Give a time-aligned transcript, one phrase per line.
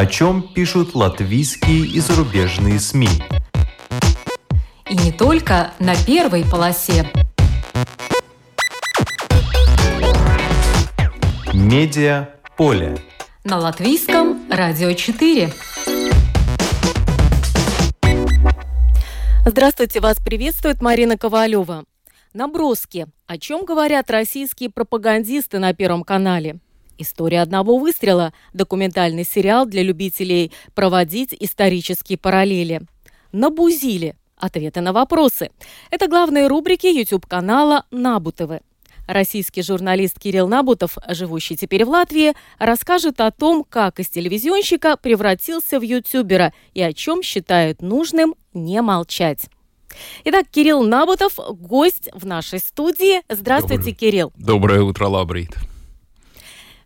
[0.00, 3.10] О чем пишут латвийские и зарубежные СМИ.
[4.88, 7.06] И не только на первой полосе.
[11.52, 12.96] Медиа поле.
[13.44, 15.52] На латвийском радио 4.
[19.44, 21.84] Здравствуйте, вас приветствует Марина Ковалева.
[22.32, 23.06] Наброски.
[23.26, 26.58] О чем говорят российские пропагандисты на Первом канале?
[27.00, 28.34] История одного выстрела.
[28.52, 32.82] Документальный сериал для любителей проводить исторические параллели.
[33.32, 34.16] Набузили.
[34.36, 35.50] Ответы на вопросы.
[35.90, 38.60] Это главные рубрики YouTube-канала Набутовы.
[39.06, 45.80] Российский журналист Кирилл Набутов, живущий теперь в Латвии, расскажет о том, как из телевизионщика превратился
[45.80, 49.46] в ютубера и о чем считает нужным не молчать.
[50.24, 53.22] Итак, Кирилл Набутов, гость в нашей студии.
[53.30, 53.94] Здравствуйте, Доброе.
[53.94, 54.32] Кирилл.
[54.36, 55.56] Доброе утро, Лабрит.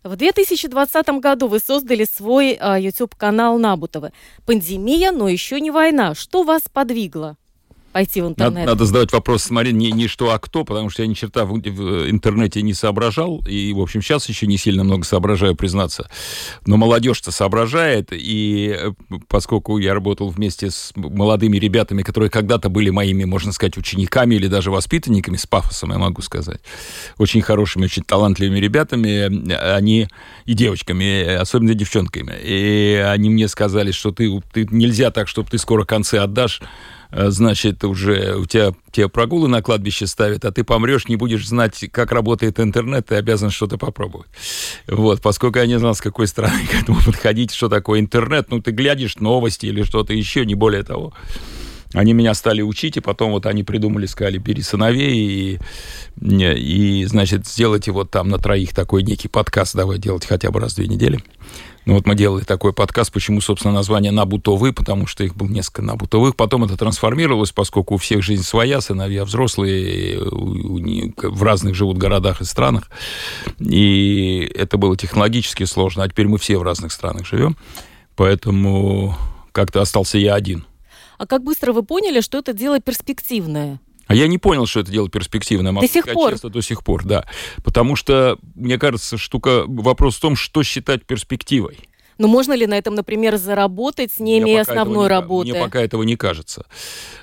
[0.05, 4.11] В 2020 году вы создали свой э, YouTube-канал Набутовы.
[4.45, 6.13] Пандемия, но еще не война.
[6.13, 7.37] Что вас подвигло
[7.95, 8.67] пойти в Надо, интернет?
[8.67, 11.53] надо задавать вопрос, смотри, не, не что, а кто, потому что я ни черта в,
[11.53, 16.09] в интернете не соображал, и, в общем, сейчас еще не сильно много соображаю, признаться.
[16.65, 18.91] Но молодежь-то соображает, и э,
[19.29, 24.47] поскольку я работал вместе с молодыми ребятами, которые когда-то были моими, можно сказать, учениками или
[24.47, 26.59] даже воспитанниками, с пафосом, я могу сказать,
[27.17, 30.09] очень хорошими, очень талантливыми ребятами, они
[30.43, 35.57] и девочками, особенно девчонками, и они мне сказали, что ты, ты нельзя так, чтобы ты
[35.57, 40.63] скоро концы отдашь, э, значит, уже у тебя, тебе прогулы на кладбище ставят, а ты
[40.63, 44.27] помрешь, не будешь знать, как работает интернет, ты обязан что-то попробовать.
[44.87, 48.61] Вот, поскольку я не знал, с какой стороны к этому подходить, что такое интернет, ну,
[48.61, 51.13] ты глядишь новости или что-то еще, не более того.
[51.95, 55.59] Они меня стали учить, и потом вот они придумали, сказали, бери сыновей и,
[56.21, 60.73] и, значит, сделайте вот там на троих такой некий подкаст, давай делать хотя бы раз
[60.73, 61.23] в две недели.
[61.85, 65.83] Ну вот мы делали такой подкаст, почему, собственно, название «Набутовы», потому что их было несколько
[65.83, 66.35] «Набутовых».
[66.35, 71.97] Потом это трансформировалось, поскольку у всех жизнь своя, сыновья взрослые, у- у в разных живут
[71.97, 72.89] городах и странах.
[73.59, 77.55] И это было технологически сложно, а теперь мы все в разных странах живем.
[78.15, 79.15] Поэтому
[79.51, 80.65] как-то остался я один.
[81.17, 83.79] А как быстро вы поняли, что это дело перспективное?
[84.07, 85.71] А я не понял, что это дело перспективное.
[85.71, 86.31] Могу До сих пор?
[86.31, 87.25] честно, до сих пор, да.
[87.63, 91.79] Потому что, мне кажется, штука, вопрос в том, что считать перспективой.
[92.17, 95.51] Ну, можно ли на этом, например, заработать, не имея этого основной ка- работы?
[95.51, 96.65] Мне пока этого не кажется.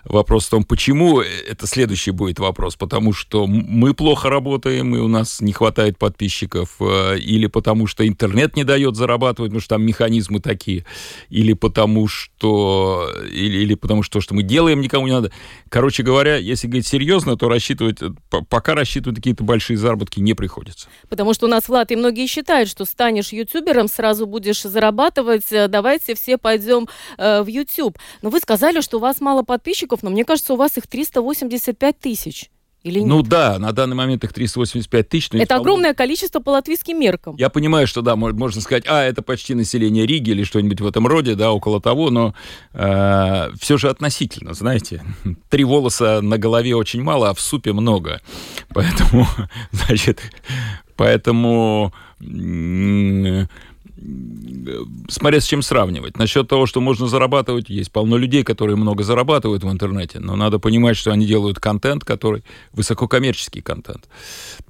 [0.04, 2.76] Вопрос в том, почему, э, это следующий будет вопрос.
[2.76, 8.06] Потому что мы плохо работаем, и у нас не хватает подписчиков, э, или потому что
[8.06, 10.84] интернет не дает зарабатывать, потому что там механизмы такие,
[11.30, 15.32] или потому что, или, или потому что то, что мы делаем, никому не надо.
[15.68, 18.10] Короче говоря, если говорить серьезно, то рассчитывать, э,
[18.48, 20.88] пока рассчитывать какие-то большие заработки не приходится.
[21.08, 24.81] Потому что у нас в Латвии многие считают, что станешь ютубером, сразу будешь зарабатывать,
[25.52, 26.88] э, давайте все пойдем
[27.18, 27.98] э, в YouTube.
[28.22, 31.98] Но вы сказали, что у вас мало подписчиков, но мне кажется, у вас их 385
[32.00, 32.50] тысяч.
[32.84, 33.08] Или нет?
[33.08, 35.28] Ну да, на данный момент их 385 тысяч.
[35.32, 37.36] Это огромное количество по латвийским меркам.
[37.36, 40.86] Я понимаю, что да, мо- можно сказать, а это почти население Риги или что-нибудь в
[40.86, 42.34] этом роде, да, около того, но
[42.72, 45.04] все же относительно, знаете,
[45.48, 48.20] три волоса на голове очень мало, а в супе много,
[48.74, 49.26] поэтому,
[49.70, 50.20] значит,
[50.96, 53.48] поэтому м,
[55.08, 56.16] смотря с чем сравнивать.
[56.16, 60.58] Насчет того, что можно зарабатывать, есть полно людей, которые много зарабатывают в интернете, но надо
[60.58, 64.08] понимать, что они делают контент, который высококоммерческий контент.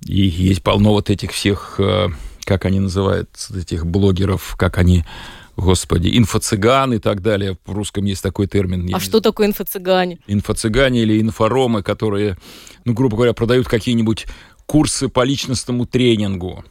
[0.04, 2.09] И есть полно вот этих всех, э,
[2.44, 5.04] как они называют, этих блогеров, как они,
[5.56, 7.59] господи, инфо-цыган и так далее.
[7.66, 8.88] В русском есть такой термин.
[8.94, 10.19] А что такое инфо-цыгане?
[10.26, 12.38] инфо-цыгане или инфоромы, которые,
[12.84, 14.26] ну, грубо говоря, продают какие-нибудь
[14.66, 16.64] курсы по личностному тренингу,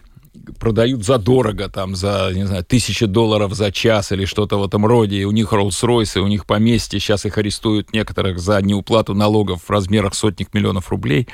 [0.60, 5.18] продают задорого, там, за, не знаю, тысячи долларов за час или что-то в этом роде,
[5.18, 9.70] и у них Роллс-Ройсы, у них поместье, сейчас их арестуют некоторых за неуплату налогов в
[9.70, 11.28] размерах сотник миллионов рублей.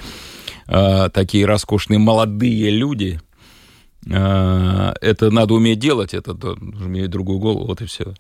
[0.68, 3.22] А, такие роскошные молодые люди,
[4.12, 8.14] а, это надо уметь делать, это да, имеет другую голову, вот и все.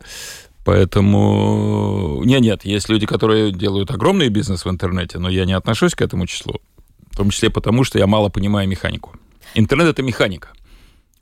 [0.63, 2.21] Поэтому...
[2.25, 6.01] Нет, нет, есть люди, которые делают огромный бизнес в интернете, но я не отношусь к
[6.01, 6.55] этому числу.
[7.09, 9.15] В том числе потому, что я мало понимаю механику.
[9.55, 10.49] Интернет— это механика.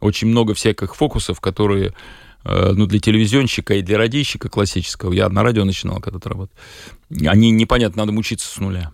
[0.05, 1.93] Очень много всяких фокусов, которые
[2.43, 6.55] э, ну, для телевизионщика и для радищика классического, я на радио начинал когда-то работать,
[7.25, 8.91] они непонятно, надо мучиться с нуля.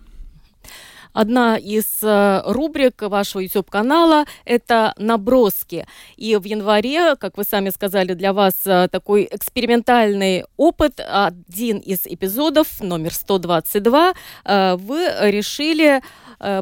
[1.12, 5.86] Одна из э, рубрик вашего YouTube-канала– это наброски.
[6.16, 11.00] И в январе, как вы сами сказали, для вас э, такой экспериментальный опыт.
[11.06, 14.14] Один из эпизодов, номер 122,
[14.44, 16.02] э, вы решили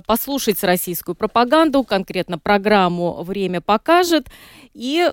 [0.07, 4.27] послушать российскую пропаганду, конкретно программу «Время покажет».
[4.75, 5.11] И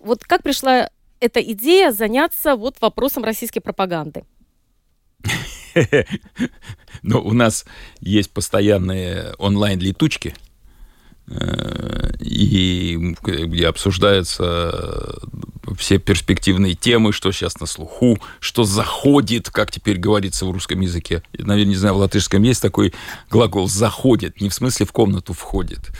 [0.00, 4.24] вот как пришла эта идея заняться вот вопросом российской пропаганды?
[7.02, 7.64] Ну, у нас
[8.00, 10.34] есть постоянные онлайн-летучки,
[11.26, 15.18] э, и где обсуждаются
[15.76, 21.22] все перспективные темы, что сейчас на слуху, что заходит, как теперь говорится в русском языке.
[21.32, 22.92] Я, наверное, не знаю, в латышском есть такой
[23.30, 25.90] глагол «заходит», не в смысле в комнату входит.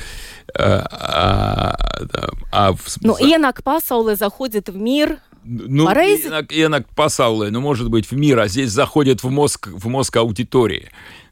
[0.55, 2.99] А, а, а в...
[3.01, 8.39] Ну, иенак пасауле заходит в мир, ну, иенак, иенак пасауле, ну, может быть, в мир,
[8.39, 10.91] а здесь заходит в мозг, в мозг аудитории.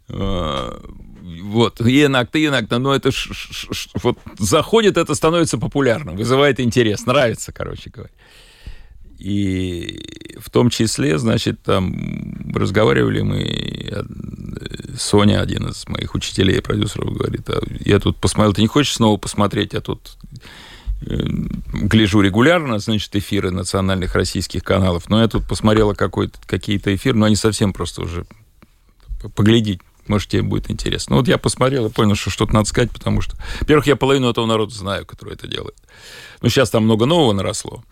[0.09, 0.83] А,
[1.43, 7.07] вот, иенак-то, иенак-то, но это ш, ш, ш, вот заходит, это становится популярным, вызывает интерес,
[7.07, 8.11] нравится, короче говоря.
[9.19, 14.03] И в том числе, значит, там разговаривали мы, э,
[14.99, 18.95] Соня, один из моих учителей и продюсеров, говорит, а я тут посмотрел, ты не хочешь
[18.95, 20.37] снова посмотреть, я тут э,
[21.01, 27.37] гляжу регулярно, значит, эфиры национальных российских каналов, но я тут посмотрела какие-то эфиры, но они
[27.37, 28.27] совсем просто уже
[29.35, 29.81] поглядеть
[30.11, 31.15] может, тебе будет интересно.
[31.15, 34.29] Ну, вот я посмотрел и понял, что что-то надо сказать, потому что, во-первых, я половину
[34.29, 35.77] этого народа знаю, который это делает.
[36.43, 37.85] Ну, сейчас там много нового наросло,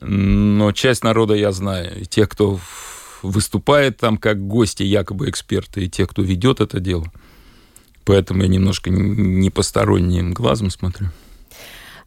[0.00, 2.00] но часть народа я знаю.
[2.00, 2.58] И тех, кто
[3.22, 7.12] выступает там как гости, якобы эксперты, и тех, кто ведет это дело.
[8.04, 11.08] Поэтому я немножко не посторонним глазом смотрю.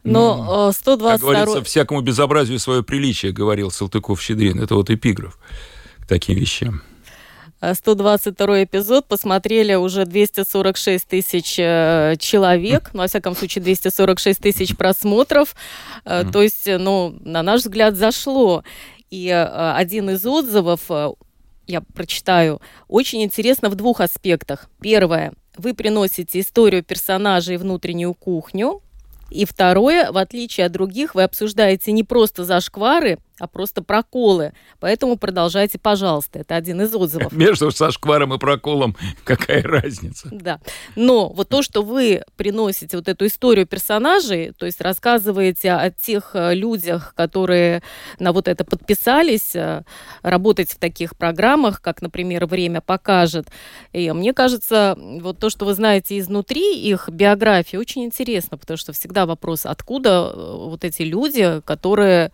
[0.04, 1.10] Но 122...
[1.10, 4.62] Как говорится, всякому безобразию свое приличие, говорил Салтыков-Щедрин.
[4.62, 5.38] Это вот эпиграф
[6.00, 6.82] к таким вещам.
[7.60, 15.56] 122 эпизод посмотрели уже 246 тысяч э, человек, ну, во всяком случае, 246 тысяч просмотров.
[16.04, 18.62] То есть, ну, на наш взгляд, зашло.
[19.10, 20.82] И один из отзывов,
[21.66, 24.70] я прочитаю, очень интересно в двух аспектах.
[24.80, 25.32] Первое.
[25.56, 28.82] Вы приносите историю персонажей и внутреннюю кухню.
[29.30, 34.52] И второе, в отличие от других, вы обсуждаете не просто зашквары, а просто проколы.
[34.80, 36.40] Поэтому продолжайте, пожалуйста.
[36.40, 37.32] Это один из отзывов.
[37.38, 40.28] Между сашкваром и проколом какая разница?
[40.30, 40.60] Да.
[40.96, 46.30] Но вот то, что вы приносите вот эту историю персонажей, то есть рассказываете о тех
[46.34, 47.82] э, людях, которые
[48.18, 49.82] на вот это подписались, э,
[50.22, 53.48] работать в таких программах, как, например, «Время покажет».
[53.92, 58.92] И мне кажется, вот то, что вы знаете изнутри их биографии, очень интересно, потому что
[58.92, 62.32] всегда вопрос, откуда э, вот эти люди, которые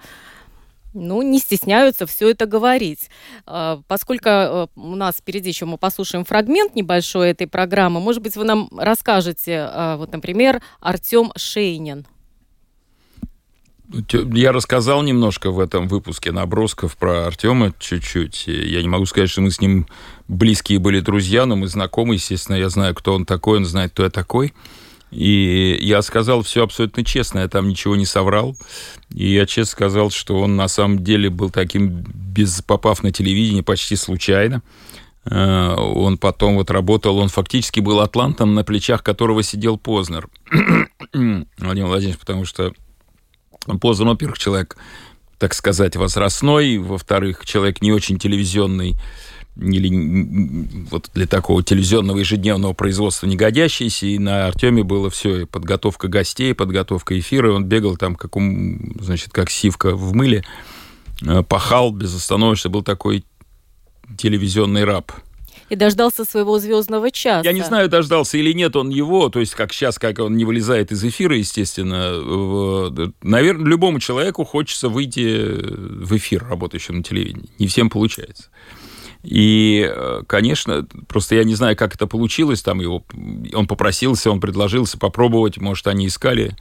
[0.94, 3.10] ну, не стесняются все это говорить.
[3.46, 8.36] А, поскольку э, у нас впереди еще мы послушаем фрагмент небольшой этой программы, может быть,
[8.36, 12.06] вы нам расскажете, а, вот, например, Артем Шейнин.
[14.12, 18.46] Я рассказал немножко в этом выпуске набросков про Артема чуть-чуть.
[18.46, 19.86] Я не могу сказать, что мы с ним
[20.26, 24.04] близкие были друзья, но мы знакомы, естественно, я знаю, кто он такой, он знает, кто
[24.04, 24.54] я такой.
[25.14, 28.56] И я сказал все абсолютно честно, я там ничего не соврал.
[29.14, 33.62] И я честно сказал, что он на самом деле был таким, без попав на телевидение,
[33.62, 34.62] почти случайно.
[35.24, 40.28] Э, он потом вот работал, он фактически был атлантом, на плечах которого сидел Познер.
[41.12, 42.72] Владимир Владимирович, потому что
[43.80, 44.76] Познер, во-первых, человек,
[45.38, 48.96] так сказать, возрастной, во-вторых, человек не очень телевизионный,
[49.56, 56.08] или вот для такого телевизионного ежедневного производства не и на Артеме было все, и подготовка
[56.08, 58.32] гостей, подготовка эфира, он бегал там, как,
[59.00, 60.44] значит, как сивка в мыле,
[61.22, 63.24] э, пахал безостановочно, был такой
[64.18, 65.12] телевизионный раб.
[65.70, 67.42] И дождался своего звездного часа.
[67.42, 70.44] Я не знаю, дождался или нет он его, то есть как сейчас, как он не
[70.44, 72.90] вылезает из эфира, естественно.
[73.22, 77.48] Наверное, любому человеку хочется выйти в эфир, работающим на телевидении.
[77.58, 78.50] Не всем получается.
[79.24, 83.04] И, э, конечно, просто я не знаю, как это получилось, там его,
[83.54, 86.54] он попросился, он предложился попробовать, может, они искали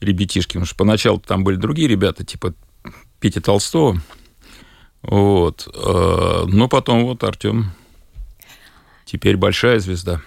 [0.00, 2.54] ребятишки, потому что поначалу там были другие ребята, типа
[3.20, 4.00] Петя Толстого,
[5.02, 7.72] вот, э, но потом вот Артем
[9.04, 10.22] теперь большая звезда.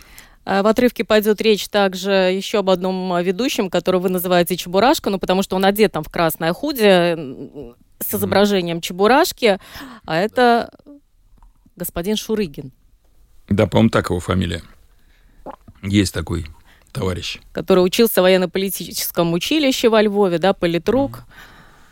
[0.45, 5.19] А в отрывке пойдет речь также еще об одном ведущем, которого вы называете Чебурашка, ну,
[5.19, 8.79] потому что он одет там в красное худи с изображением.
[8.79, 9.59] Чебурашки,
[10.05, 10.71] а это
[11.79, 12.71] господин Шурыгин.
[13.49, 14.61] Да, по-моему, так его фамилия.
[15.81, 16.45] Есть такой
[16.91, 17.39] товарищ.
[17.51, 21.21] Который учился в военно-политическом училище во Львове, да, политрук.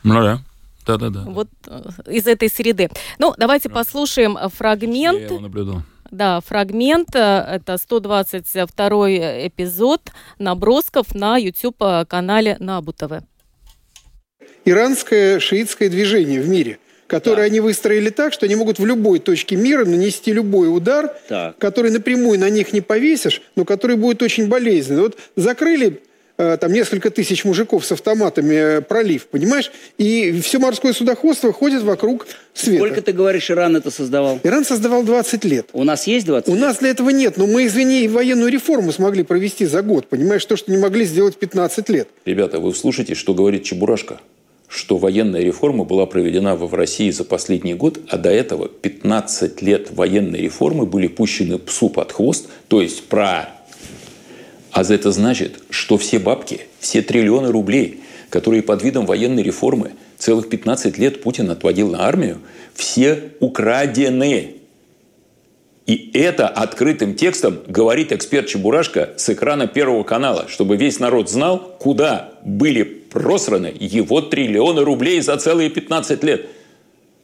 [0.04, 0.42] Ну да.
[0.86, 1.24] Да-да-да.
[1.28, 2.90] Вот э, из этой среды.
[3.20, 5.20] Ну, давайте послушаем фрагмент.
[5.20, 5.82] Я его наблюдал.
[6.12, 7.14] Да, фрагмент.
[7.14, 9.10] Э, это 122
[9.48, 10.02] эпизод
[10.40, 13.24] набросков на YouTube-канале Набутовы.
[14.64, 17.52] Иранское шиитское движение в мире– которые да.
[17.52, 21.58] они выстроили так, что они могут в любой точке мира нанести любой удар, так.
[21.58, 25.02] который напрямую на них не повесишь, но который будет очень болезненный.
[25.04, 26.02] Вот закрыли
[26.38, 29.72] э, там несколько тысяч мужиков с автоматами э, пролив, понимаешь?
[29.98, 32.86] И все морское судоходство ходит вокруг света.
[32.86, 34.40] Сколько, ты говоришь, Иран это создавал?
[34.44, 35.70] Иран создавал 20 лет.
[35.74, 36.62] У нас есть 20 У лет?
[36.62, 40.58] нас для этого нет, но мы, извини, военную реформу смогли провести за год, понимаешь, то,
[40.58, 42.10] что не могли сделать 15 лет.
[42.26, 44.20] Ребята, вы слушайте, что говорит Чебурашка
[44.68, 49.92] что военная реформа была проведена в России за последний год, а до этого 15 лет
[49.92, 53.50] военной реформы были пущены псу под хвост, то есть про...
[54.72, 60.50] А это значит, что все бабки, все триллионы рублей, которые под видом военной реформы целых
[60.50, 62.40] 15 лет Путин отводил на армию,
[62.76, 64.56] все украдены.
[65.86, 71.78] И это открытым текстом говорит эксперт Чебурашка с экрана Первого канала, чтобы весь народ знал,
[71.80, 72.84] куда были
[73.20, 76.48] просраны его триллионы рублей за целые 15 лет.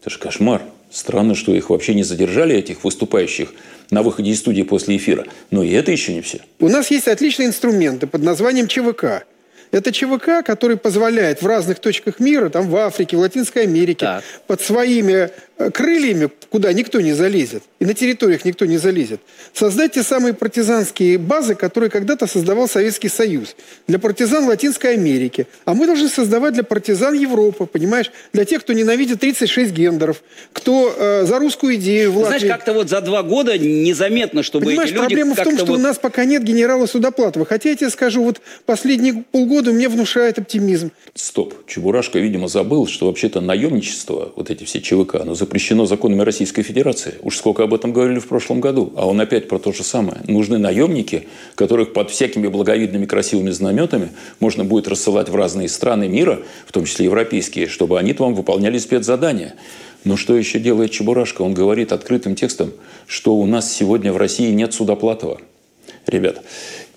[0.02, 0.62] Это же кошмар.
[0.92, 3.54] Странно, что их вообще не задержали, этих выступающих,
[3.90, 5.26] на выходе из студии после эфира.
[5.50, 6.42] Но и это еще не все.
[6.60, 9.26] У нас есть отличные инструменты под названием ЧВК.
[9.74, 14.24] Это ЧВК, который позволяет в разных точках мира, там в Африке, в Латинской Америке, Так.
[14.46, 19.20] под своими э, крыльями, куда никто не залезет, и на территориях никто не залезет,
[19.52, 23.56] создать те самые партизанские базы, которые когда-то создавал Советский Союз
[23.88, 25.48] для партизан Латинской Америки.
[25.66, 28.12] А мы должны создавать для партизан Европы, понимаешь?
[28.32, 30.22] Для тех, кто ненавидит 36 гендеров,
[30.54, 32.48] кто э, за русскую идею в Знаешь, Латвии.
[32.48, 35.80] как-то вот за два года незаметно, чтобы Понимаешь, эти люди проблема в том, что вот...
[35.80, 37.48] у нас пока нет генерала Судоплатова.
[37.48, 40.92] Хотя я тебе скажу, вот последние полгода мне внушает оптимизм.
[41.14, 41.54] Стоп.
[41.68, 47.16] Чебурашка, видимо, забыл, что вообще-то наемничество, вот эти все ЧВК, оно запрещено законами Российской Федерации.
[47.22, 48.92] Уж сколько об этом говорили в прошлом году.
[48.96, 50.18] А он опять про то же самое.
[50.28, 56.40] Нужны наемники, которых под всякими благовидными красивыми знаметами можно будет рассылать в разные страны мира,
[56.66, 59.56] в том числе европейские, чтобы они там выполняли спецзадания.
[60.04, 61.44] Но что еще делает Чебурашка?
[61.44, 62.74] Он говорит открытым текстом,
[63.08, 65.40] что у нас сегодня в России нет Судоплатова.
[66.08, 66.42] Ребят,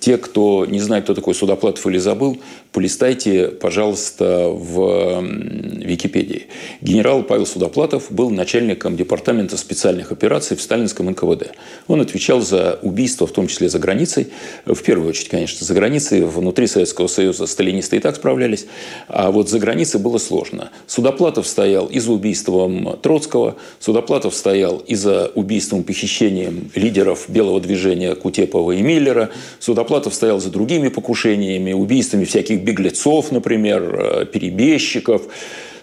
[0.06, 2.38] те, кто не знает, кто такой Судоплатов или забыл,
[2.70, 6.46] полистайте, пожалуйста, в Википедии.
[6.80, 11.54] Генерал Павел Судоплатов был начальником департамента специальных операций в сталинском НКВД.
[11.88, 14.28] Он отвечал за убийства, в том числе за границей.
[14.64, 16.20] В первую очередь, конечно, за границей.
[16.20, 18.66] Внутри Советского Союза сталинисты и так справлялись.
[19.08, 20.70] А вот за границей было сложно.
[20.86, 23.56] Судоплатов стоял и за убийством Троцкого.
[23.80, 29.30] Судоплатов стоял и за убийством, похищением лидеров белого движения Кутепова и Миллера.
[29.58, 35.22] Судоплатов стоял за другими покушениями, убийствами всяких беглецов, например, э, перебежчиков.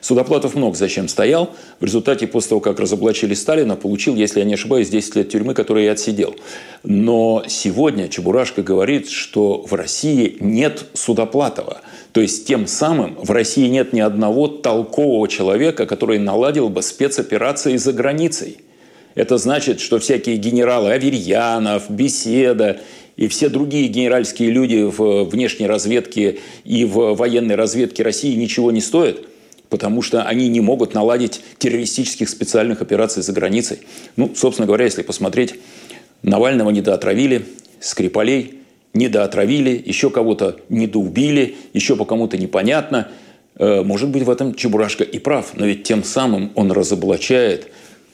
[0.03, 1.51] Судоплатов много зачем стоял.
[1.79, 5.53] В результате, после того, как разоблачили Сталина, получил, если я не ошибаюсь, 10 лет тюрьмы,
[5.53, 6.35] которые я отсидел.
[6.83, 11.81] Но сегодня Чебурашка говорит, что в России нет Судоплатова.
[12.11, 17.77] То есть, тем самым в России нет ни одного толкового человека, который наладил бы спецоперации
[17.77, 18.57] за границей.
[19.15, 22.81] Это значит, что всякие генералы Аверьянов, Беседа
[23.15, 28.81] и все другие генеральские люди в внешней разведке и в военной разведке России ничего не
[28.81, 29.25] стоят,
[29.69, 33.79] потому что они не могут наладить террористических специальных операций за границей.
[34.15, 35.55] Ну, собственно говоря, если посмотреть,
[36.23, 37.45] Навального недоотравили,
[37.79, 38.59] Скрипалей
[38.93, 43.09] недоотравили, еще кого-то недоубили, еще по кому-то непонятно.
[43.57, 47.67] Э, Может быть, в этом Чебурашка и прав, но ведь тем самым он разоблачает,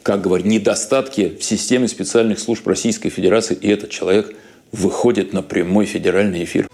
[0.03, 4.35] как говорят, недостатки в системе специальных служб Российской Федерации, и этот человек
[4.71, 6.67] выходит на прямой федеральный эфир.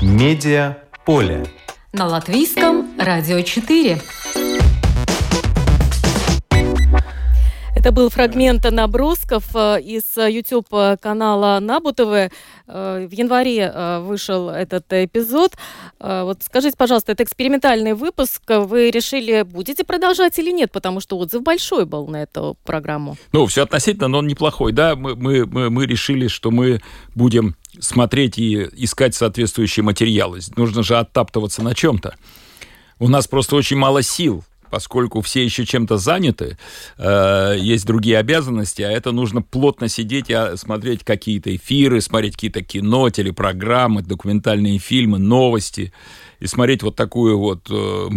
[0.00, 1.46] Медиа поле.
[1.92, 4.00] На латвийском радио 4.
[7.82, 12.30] Это был фрагмент набросков э, из YouTube-канала Набутовы.
[12.68, 15.56] Э, В январе э, вышел этот эпизод.
[15.98, 18.40] Э, Вот скажите, пожалуйста, это экспериментальный выпуск.
[18.46, 20.70] Вы решили, будете продолжать или нет?
[20.70, 23.16] Потому что отзыв большой был на эту программу.
[23.32, 24.94] Ну, все относительно, но он неплохой, да.
[24.94, 26.80] Мы, мы, мы решили, что мы
[27.16, 30.38] будем смотреть и искать соответствующие материалы.
[30.54, 32.14] Нужно же оттаптываться на чем-то.
[33.00, 36.56] У нас просто очень мало сил, поскольку все еще чем-то заняты,
[36.96, 42.36] э, есть другие обязанности, а это нужно плотно сидеть и а, смотреть какие-то эфиры, смотреть
[42.36, 45.92] какие-то кино, телепрограммы, документальные фильмы, новости
[46.40, 48.08] и смотреть вот такую вот э,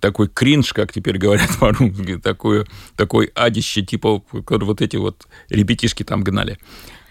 [0.00, 6.22] такой кринж, как теперь говорят по-русски, такое, такой адище, типа вот эти вот ребятишки там
[6.22, 6.58] гнали.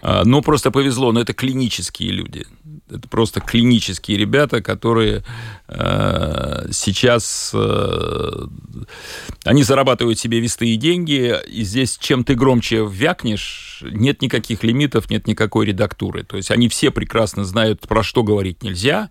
[0.02, 2.46] А, Ну, просто повезло, но это клинические люди.
[2.90, 5.22] Это просто клинические ребята, которые
[5.68, 8.46] э, сейчас э,
[9.44, 15.26] они зарабатывают себе вестые деньги, и здесь чем ты громче вякнешь, нет никаких лимитов, нет
[15.26, 16.24] никакой редактуры.
[16.24, 19.10] То есть они все прекрасно знают, про что говорить нельзя,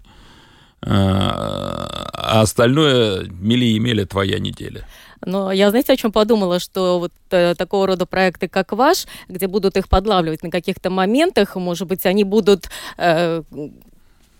[0.82, 4.86] а остальное мели и мели твоя неделя.
[5.26, 9.48] Но я, знаете, о чем подумала, что вот э, такого рода проекты, как ваш, где
[9.48, 13.44] будут их подлавливать на каких-то моментах, может быть, они будут э,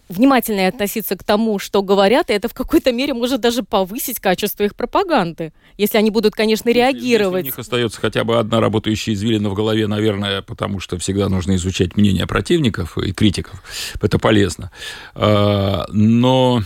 [0.10, 4.64] внимательнее относиться к тому, что говорят, и это в какой-то мере может даже повысить качество
[4.64, 7.46] их пропаганды, если они будут, конечно, реагировать.
[7.46, 11.30] Если у них остается хотя бы одна работающая извилина в голове, наверное, потому что всегда
[11.30, 13.64] нужно изучать мнение противников и критиков.
[14.02, 14.72] Это полезно.
[15.14, 16.64] А, но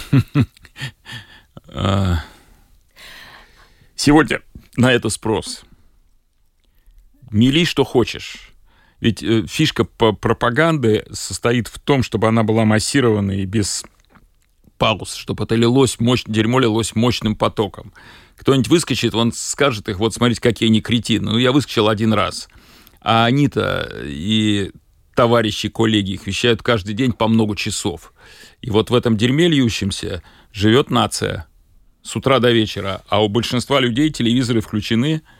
[1.68, 2.16] а,
[3.94, 4.42] сегодня
[4.76, 5.62] на это спрос.
[7.30, 8.49] Мели, что хочешь
[9.00, 13.84] ведь э, фишка пропаганды состоит в том, чтобы она была массированной и без
[14.76, 17.92] пауз, чтобы это лилось, мощь, дерьмо лилось мощным потоком.
[18.36, 21.32] Кто-нибудь выскочит, он скажет их, вот смотрите, какие они кретины.
[21.32, 22.48] Ну, я выскочил один раз.
[23.02, 24.70] А они-то и
[25.14, 28.14] товарищи, коллеги их вещают каждый день по много часов.
[28.62, 31.46] И вот в этом дерьме льющемся живет нация
[32.02, 35.22] с утра до вечера, а у большинства людей телевизоры включены–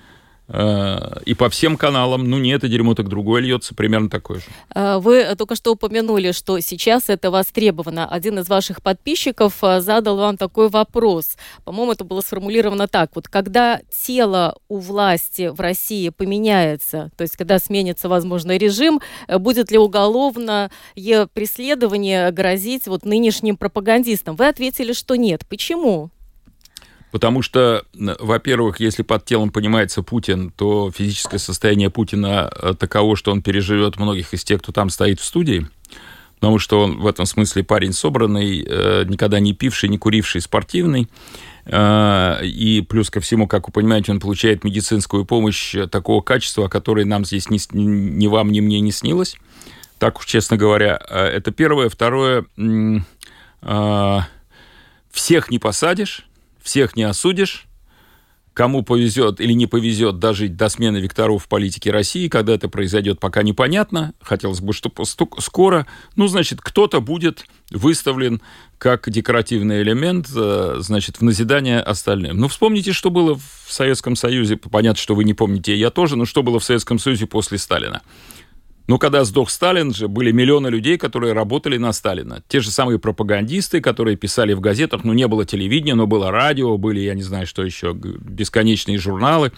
[0.51, 4.47] и по всем каналам, ну не это дерьмо, так другое льется, примерно такое же.
[4.75, 8.09] Э, вы только что упомянули, что сейчас это востребовано.
[8.09, 11.37] Один из ваших подписчиков э, задал вам такой вопрос.
[11.65, 13.11] По-моему, это было сформулировано так.
[13.15, 19.71] Вот когда тело у власти в России поменяется, то есть когда сменится, возможно, режим, будет
[19.71, 20.71] ли уголовное
[21.33, 24.37] преследование грозить вот нынешним пропагандистам?
[24.37, 25.47] Вы ответили, что нет.
[25.49, 26.11] Почему?
[27.11, 33.33] Потому что, во-первых, если под телом понимается Путин, то физическое состояние Путина э, таково, что
[33.33, 35.67] он переживет многих из тех, кто там стоит в студии.
[36.39, 41.09] Потому что он в этом смысле парень собранный, э, никогда не пивший, не куривший, спортивный.
[41.67, 47.05] Э, и плюс ко всему, как вы понимаете, он получает медицинскую помощь такого качества, которой
[47.05, 49.37] нам здесь ни, ни вам, ни мне не снилось.
[49.99, 51.91] Так уж, честно говоря, это первое.
[51.91, 52.47] Второе,
[55.11, 56.30] всех не посадишь,
[56.63, 57.67] всех не осудишь,
[58.53, 63.21] кому повезет или не повезет дожить до смены векторов в политике России, когда это произойдет,
[63.21, 64.13] пока непонятно.
[64.21, 65.87] Хотелось бы, чтобы скоро.
[66.17, 68.43] Ну, значит, кто-то будет выставлен
[68.79, 72.39] как декоративный элемент, э, значит, в назидание остальным.
[72.39, 74.57] Ну, вспомните, что было в Советском Союзе.
[74.57, 78.03] Понятно, что вы не помните, я тоже, но что было в Советском Союзе после Сталина.
[78.91, 82.43] Но когда сдох Сталин же, были миллионы людей, которые работали на Сталина.
[82.49, 86.77] Те же самые пропагандисты, которые писали в газетах, ну, не было телевидения, но было радио,
[86.77, 89.53] были, я не знаю, что еще, бесконечные журналы.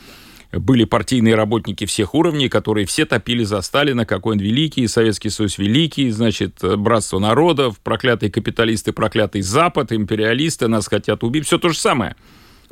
[0.53, 5.57] Были партийные работники всех уровней, которые все топили за Сталина, какой он великий, Советский Союз
[5.57, 11.79] великий, значит, братство народов, проклятые капиталисты, проклятый Запад, империалисты, нас хотят убить, все то же
[11.79, 12.17] самое.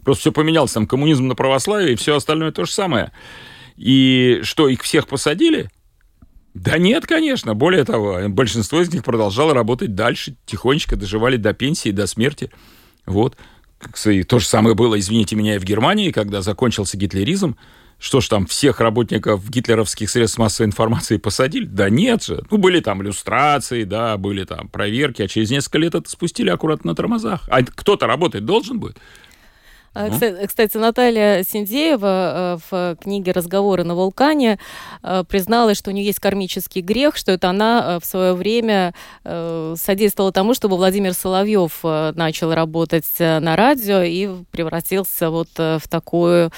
[0.05, 3.13] Просто все поменялось, там коммунизм на православие и все остальное то же самое.
[3.79, 5.71] И что, их всех посадили?
[6.55, 7.55] Да нет, конечно.
[7.55, 12.51] Более того, большинство из них продолжало работать дальше, тихонечко доживали до пенсии, до смерти.
[13.07, 13.37] Вот.
[14.05, 17.57] И то же самое было, извините меня, и в Германии, когда закончился гитлеризм.
[17.99, 21.67] Что ж там, всех работников гитлеровских средств массовой информации посадили?
[21.67, 22.43] Да нет же.
[22.51, 26.93] Ну, были там иллюстрации, да, были там проверки, а через несколько лет это спустили аккуратно
[26.93, 27.43] на тормозах.
[27.49, 28.97] А кто-то работать должен будет.
[29.95, 30.47] Ну.
[30.47, 34.59] Кстати, Наталья Синдеева э, в книге «Разговоры на вулкане»
[35.03, 38.95] э, призналась, что у нее есть кармический грех, что это она э, в свое время
[39.25, 46.51] содействовала тому, чтобы Владимир Соловьев начал работать на радио и превратился вот в такую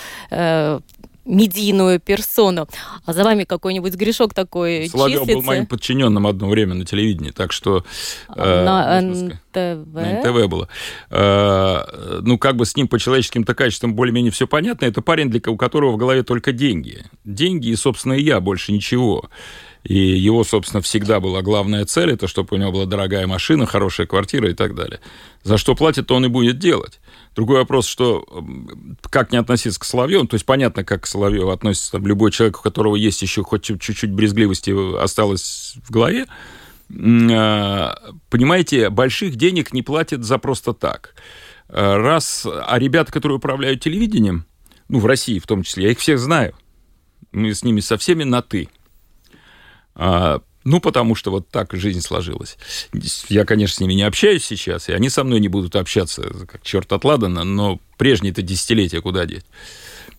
[1.24, 2.68] медийную персону.
[3.04, 5.38] А за вами какой-нибудь грешок такой Соловьев числится?
[5.38, 7.84] был моим подчиненным одно время на телевидении, так что...
[8.34, 9.38] Э, на НТВ?
[9.54, 10.68] На НТВ было.
[11.10, 14.86] Э, ну, как бы с ним по человеческим-то качествам более-менее все понятно.
[14.86, 17.04] Это парень, для, у которого в голове только деньги.
[17.24, 19.28] Деньги и, собственно, и я, больше ничего.
[19.84, 24.06] И его, собственно, всегда была главная цель, это чтобы у него была дорогая машина, хорошая
[24.06, 25.00] квартира и так далее.
[25.42, 27.00] За что платит, то он и будет делать.
[27.34, 28.24] Другой вопрос, что
[29.10, 32.60] как не относиться к Соловьеву, то есть понятно, как к Соловьеву относится там, любой человек,
[32.60, 36.26] у которого есть еще хоть чуть-чуть брезгливости осталось в голове,
[36.94, 37.94] а,
[38.30, 41.14] понимаете, больших денег не платят за просто так.
[41.68, 44.44] А, раз, а ребята, которые управляют телевидением,
[44.88, 46.54] ну, в России в том числе, я их всех знаю,
[47.32, 48.68] мы с ними со всеми на «ты»,
[49.94, 52.56] ну, потому что вот так жизнь сложилась.
[53.28, 56.62] Я, конечно, с ними не общаюсь сейчас, и они со мной не будут общаться, как
[56.62, 59.44] черт от ладана, но прежние-то десятилетия куда деть?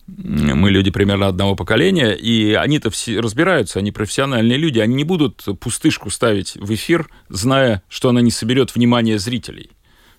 [0.06, 5.42] Мы люди примерно одного поколения, и они-то все разбираются, они профессиональные люди, они не будут
[5.60, 9.70] пустышку ставить в эфир, зная, что она не соберет внимание зрителей.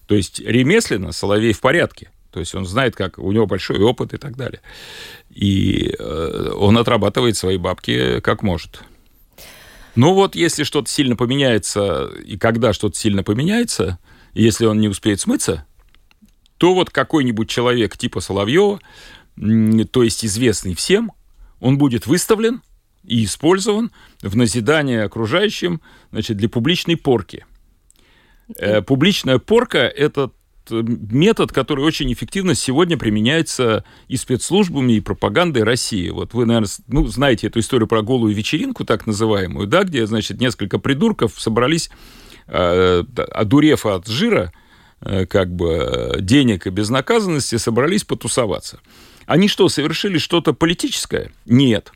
[0.08, 2.10] То есть ремесленно Соловей в порядке.
[2.32, 4.62] То есть он знает, как у него большой опыт и так далее.
[5.30, 8.82] И э, он отрабатывает свои бабки как может.
[9.96, 13.98] Ну вот, если что-то сильно поменяется, и когда что-то сильно поменяется,
[14.34, 15.66] если он не успеет смыться,
[16.58, 18.80] то вот какой-нибудь человек типа Соловьева,
[19.92, 21.12] то есть известный всем,
[21.60, 22.62] он будет выставлен
[23.04, 25.82] и использован в назидание окружающим
[26.12, 27.46] значит, для публичной порки.
[28.58, 30.32] Э, публичная порка– это
[30.72, 36.10] метод, который очень эффективно сегодня применяется и спецслужбами, и пропагандой России.
[36.10, 40.40] Вот вы, наверное, ну, знаете эту историю про голую вечеринку, так называемую, да, где, значит,
[40.40, 41.90] несколько придурков собрались,
[42.48, 44.52] э, одурев от жира,
[45.02, 48.80] э, как бы э, денег и безнаказанности, собрались потусоваться.
[49.26, 51.32] Они что, совершили что-то политическое?
[51.46, 51.92] Нет.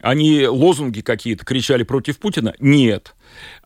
[0.00, 2.54] Они лозунги какие-то кричали против Путина?
[2.60, 3.14] Нет.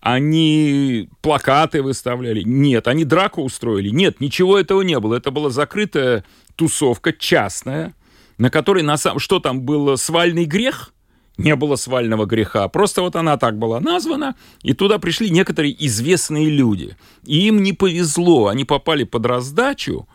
[0.00, 2.42] Они плакаты выставляли?
[2.42, 2.88] Нет.
[2.88, 3.90] Они драку устроили?
[3.90, 5.16] Нет, ничего этого не было.
[5.16, 6.24] Это была закрытая
[6.56, 7.94] тусовка, частная,
[8.38, 9.18] на которой на самом...
[9.18, 9.96] Что там было?
[9.96, 10.92] Свальный грех?
[11.38, 12.68] Не было свального греха.
[12.68, 16.96] Просто вот она так была названа, и туда пришли некоторые известные люди.
[17.24, 18.48] И им не повезло.
[18.48, 20.06] Они попали под раздачу,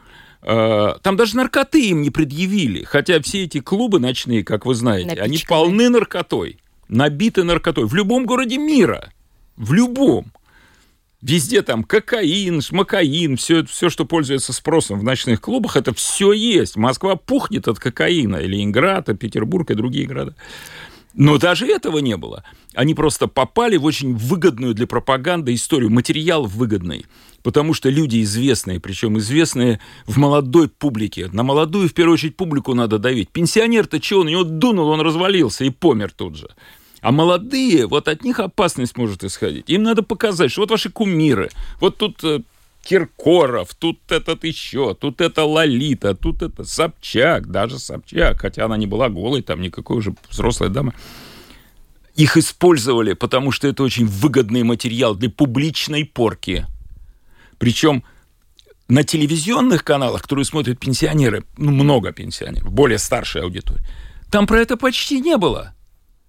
[0.41, 5.09] Э, там даже наркоты им не предъявили, хотя все эти клубы ночные, как вы знаете,
[5.09, 5.25] Напичканы.
[5.27, 7.85] они полны наркотой, набиты наркотой.
[7.85, 9.11] В любом городе мира,
[9.57, 10.31] в любом.
[11.21, 16.77] Везде там кокаин, шмакаин, все, все, что пользуется спросом в ночных клубах, это все есть.
[16.77, 20.35] Москва пухнет от кокаина, и Ленинград, и Петербург, и другие города.
[21.15, 22.43] Но даже этого не было.
[22.75, 27.05] Они просто попали в очень выгодную для пропаганды историю, материал выгодный
[27.47, 31.29] потому что люди известные, причем известные в молодой публике.
[31.31, 33.29] На молодую, в первую очередь, публику надо давить.
[33.29, 36.49] Пенсионер-то чего, на него дунул, он развалился и помер тут же.
[37.01, 39.69] А молодые, вот от них опасность может исходить.
[39.69, 42.41] Им надо показать, что вот ваши кумиры, вот тут э,
[42.83, 48.87] Киркоров, тут этот еще, тут это Лолита, тут это Собчак, даже Собчак, хотя она не
[48.87, 50.93] была голой, там никакой уже взрослая дама.
[52.15, 56.65] Их использовали, потому что это очень выгодный материал для публичной порки.
[57.59, 58.03] Причем
[58.87, 63.85] на телевизионных каналах, которые смотрят пенсионеры, ну, много пенсионеров, более старшая аудитория,
[64.31, 65.75] там про это почти не было.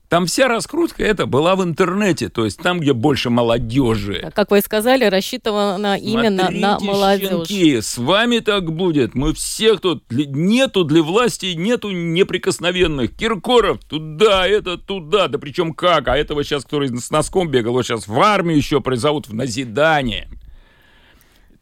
[0.09, 4.31] Там вся раскрутка это была в интернете, то есть там, где больше молодежи.
[4.35, 7.29] Как вы сказали, рассчитано именно Смотрите, на молодежь.
[7.29, 9.14] Щенки, с вами так будет.
[9.14, 13.14] Мы всех тут нету для власти, нету неприкосновенных.
[13.14, 16.09] Киркоров туда, это туда, да причем как?
[16.09, 20.29] А этого сейчас, который с носком бегал, его сейчас в армию еще призовут в назидание.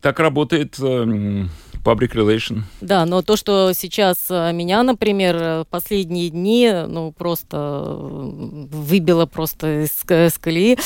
[0.00, 1.46] Так работает э,
[1.86, 2.62] public relation.
[2.80, 9.26] Да, но то, что сейчас э, меня, например, э, последние дни, ну, просто э, выбило
[9.26, 10.76] просто из, из колеи,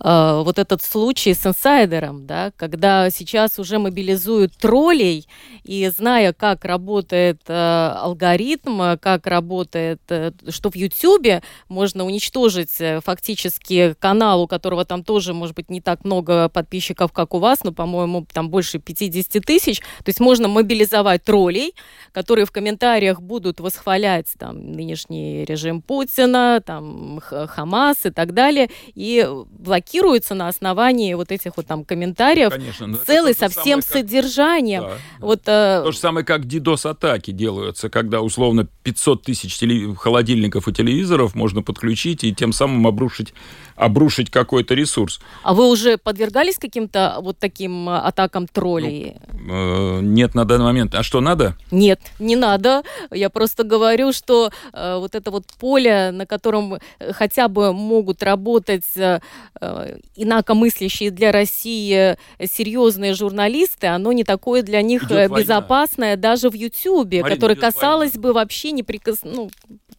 [0.00, 5.26] вот этот случай с инсайдером, да, когда сейчас уже мобилизуют троллей,
[5.64, 10.00] и зная, как работает алгоритм, как работает,
[10.48, 16.04] что в Ютьюбе можно уничтожить фактически канал, у которого там тоже, может быть, не так
[16.04, 21.24] много подписчиков, как у вас, но, по-моему, там больше 50 тысяч, то есть можно мобилизовать
[21.24, 21.74] троллей,
[22.12, 29.28] которые в комментариях будут восхвалять там нынешний режим Путина, там Хамас и так далее, и
[29.50, 33.90] блокируются на основании вот этих вот там комментариев Конечно, целый совсем как...
[33.90, 34.82] содержанием.
[34.82, 35.80] Да, вот, да.
[35.80, 35.84] Э...
[35.84, 39.94] То же самое, как DDoS-атаки делаются, когда условно 500 тысяч теле...
[39.94, 43.34] холодильников и телевизоров можно подключить и тем самым обрушить,
[43.78, 45.20] обрушить какой-то ресурс.
[45.42, 49.16] А вы уже подвергались каким-то вот таким э, атакам троллей?
[49.32, 50.94] Ну, э, нет, на данный момент.
[50.94, 51.56] А что, надо?
[51.70, 52.82] Нет, не надо.
[53.10, 58.22] Я просто говорю, что э, вот это вот поле, на котором э, хотя бы могут
[58.22, 59.20] работать э,
[59.60, 66.22] э, инакомыслящие для России серьезные журналисты, оно не такое для них идет безопасное война.
[66.22, 68.22] даже в Ютьюбе, который касалось война.
[68.22, 69.20] бы вообще не прикос...
[69.22, 69.50] ну,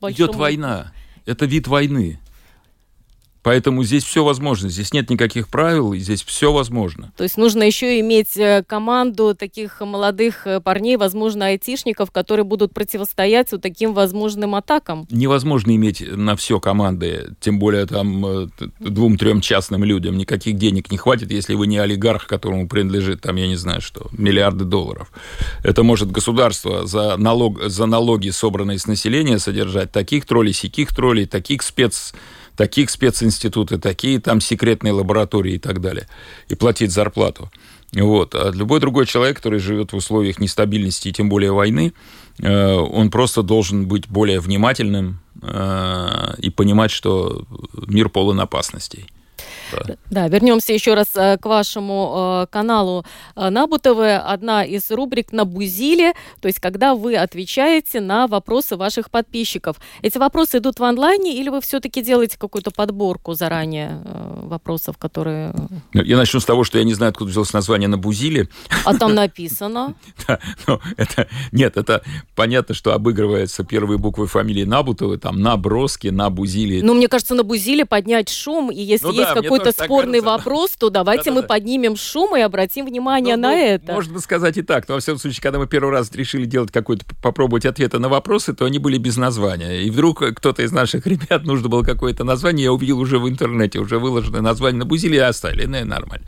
[0.02, 0.94] Идет война.
[1.26, 2.20] Это вид войны.
[3.50, 4.70] Поэтому здесь все возможно.
[4.70, 7.12] Здесь нет никаких правил, и здесь все возможно.
[7.18, 12.76] То есть нужно еще иметь э, команду таких молодых э, парней, возможно, айтишников, которые будут
[12.76, 15.08] противостоять вот таким возможным атакам.
[15.10, 18.48] Невозможно иметь на все команды, тем более там э,
[18.82, 20.16] двум-трем частным людям.
[20.16, 24.10] Никаких денег не хватит, если вы не олигарх, которому принадлежит, там, я не знаю что,
[24.12, 25.12] миллиарды долларов.
[25.64, 31.26] Это может государство за, налог, за налоги, собранные с населения, содержать таких троллей, сяких троллей,
[31.26, 32.14] таких спец
[32.60, 36.10] таких специнституты, такие там секретные лаборатории и так далее,
[36.50, 37.50] и платить зарплату.
[37.94, 38.36] Вот.
[38.36, 41.94] А любой другой человек, который живет в условиях нестабильности и тем более войны,
[42.38, 47.46] э, он просто должен быть более внимательным э, и понимать, что
[47.88, 49.08] мир полон опасностей.
[49.72, 49.96] Да.
[50.10, 53.06] да, вернемся еще раз э, к вашему э, каналу
[53.36, 54.00] э, на БУТВ.
[54.24, 59.78] Одна из рубрик на Бузиле, то есть когда вы отвечаете на вопросы ваших подписчиков.
[60.02, 64.02] Эти вопросы идут в онлайне или вы все-таки делаете какую-то подборку заранее
[64.44, 65.54] вопросов, которые...
[65.94, 68.50] Ну, я начну с того, что я не знаю, откуда взялось название на Бузиле.
[68.86, 69.96] А там написано?
[70.28, 71.28] Да, ну, это...
[71.52, 72.02] Нет, это
[72.36, 76.84] понятно, что обыгрывается первые буквы фамилии Набутовы, там на Броске, на Бузиле.
[76.84, 80.72] Ну, мне кажется, на Бузиле поднять шум, и если ну, есть да, какой-то спорный вопрос,
[80.72, 83.94] то давайте мы поднимем шум и обратим внимание ну, на ну, это.
[83.94, 87.06] Можно сказать и так, но во всяком случае, когда мы первый раз решили делать какой-то,
[87.22, 89.84] попробовать ответы на вопросы, то они были без названия.
[89.84, 93.80] И вдруг кто-то из наших ребят, нужно было какое-то название, я увидел уже в интернете,
[93.80, 96.26] уже выложенное название на Бузиле, и оставили, ну, нормально.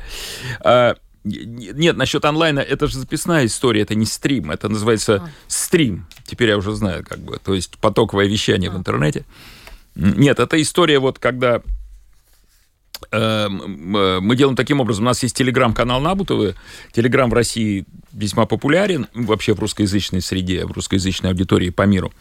[0.63, 5.29] А, нет, насчет онлайна, это же записная история, это не стрим, это называется а.
[5.47, 6.07] стрим.
[6.25, 8.73] Теперь я уже знаю, как бы, то есть потоковое вещание а.
[8.73, 9.25] в интернете.
[9.95, 11.61] Нет, это история вот, когда
[13.11, 16.55] мы делаем таким образом, у нас есть телеграм-канал Набутовы,
[16.93, 22.11] телеграм в России весьма популярен, вообще в русскоязычной среде, в русскоязычной аудитории по миру.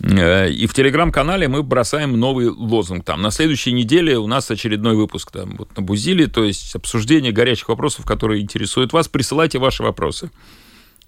[0.00, 3.04] Э, и в телеграм-канале мы бросаем новый лозунг.
[3.04, 7.32] Там на следующей неделе у нас очередной выпуск там вот на Бузиле, то есть обсуждение
[7.32, 9.08] горячих вопросов, которые интересуют вас.
[9.08, 10.30] Присылайте ваши вопросы.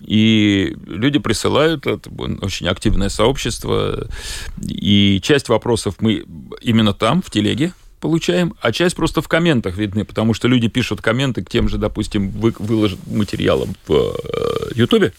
[0.01, 2.09] И люди присылают, это
[2.41, 4.09] очень активное сообщество,
[4.63, 6.25] и часть вопросов мы
[6.63, 11.01] именно там, в телеге, получаем, а часть просто в комментах видны, потому что люди пишут
[11.01, 15.13] комменты к тем же, допустим, вы, выложенным материалам в э, Ютубе,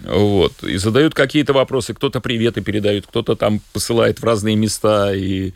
[0.00, 5.52] вот, и задают какие-то вопросы, кто-то приветы передает, кто-то там посылает в разные места и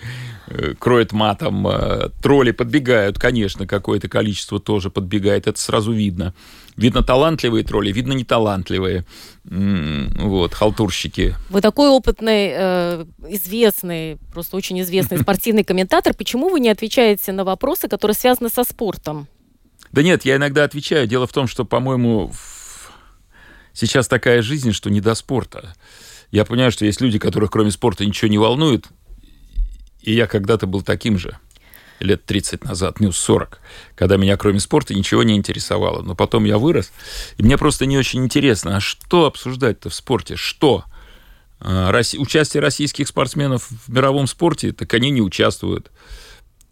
[0.47, 1.67] э, кроет матом.
[1.69, 6.35] Э, тролли подбегают, конечно, какое-то количество тоже подбегает, это сразу видно.
[6.77, 9.05] Видно талантливые тролли, видно неталантливые.
[9.45, 11.35] Вот, халтурщики.
[11.51, 16.15] Вы такой опытный, э, известный, просто очень известный спортивный комментатор.
[16.15, 19.29] Почему вы не отвечаете на вопросы, которые связаны со спортом?
[19.93, 21.07] Да нет, я иногда отвечаю.
[21.07, 22.33] Дело в том, что, по-моему,
[23.73, 25.75] сейчас такая жизнь, что не до спорта.
[26.31, 28.87] Я понимаю, что есть люди, которых кроме спорта ничего не волнует,
[30.01, 31.39] и я когда-то был таким же
[32.01, 33.61] лет 30 назад, минус 40,
[33.95, 36.03] когда меня кроме спорта ничего не интересовало.
[36.03, 36.93] Но потом я вырос,
[37.37, 40.37] и мне просто не очень интересно, а что обсуждать-то в спорте?
[40.37, 40.85] Что?
[41.61, 42.19] А, Росси...
[42.19, 45.91] Участие российских спортсменов в мировом спорте, так они не участвуют.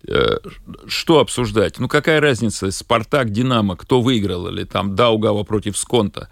[0.08, 0.38] Э,
[0.86, 1.78] что обсуждать?
[1.78, 6.28] Ну, какая разница, Спартак, Динамо, кто выиграл, или там Даугава против Сконта?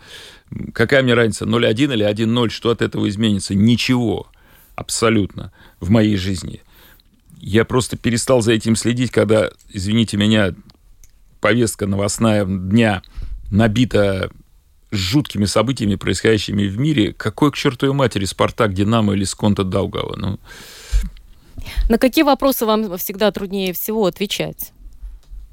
[0.72, 3.54] Какая мне разница, 0-1 или 1-0, что от этого изменится?
[3.54, 4.28] Ничего,
[4.76, 6.62] абсолютно, в моей жизни.
[7.38, 10.54] Я просто перестал за этим следить, когда, извините меня,
[11.40, 13.02] повестка новостная дня
[13.50, 14.30] набита
[14.90, 17.12] жуткими событиями, происходящими в мире.
[17.12, 20.16] Какой к чертовой матери Спартак, Динамо или Сконта Даугава?
[20.16, 20.40] Ну...
[21.88, 24.72] На какие вопросы вам всегда труднее всего отвечать?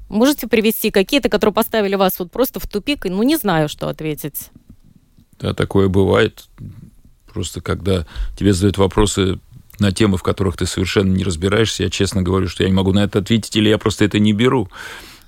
[0.08, 3.88] Можете привести какие-то, которые поставили вас вот просто в тупик, и ну не знаю, что
[3.88, 4.50] ответить?
[5.40, 6.48] Да, такое бывает.
[7.32, 8.06] Просто когда
[8.38, 9.40] тебе задают вопросы
[9.80, 12.92] на темы, в которых ты совершенно не разбираешься, я честно говорю, что я не могу
[12.92, 14.68] на это ответить, или я просто это не беру.